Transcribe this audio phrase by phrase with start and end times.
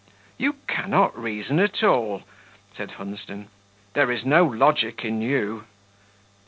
[0.35, 2.23] "You cannot reason at all,"
[2.75, 3.49] said Hunsden;
[3.93, 5.65] "there is no logic in you."